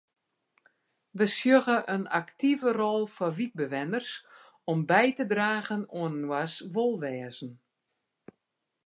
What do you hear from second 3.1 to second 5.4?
foar wykbewenners om by te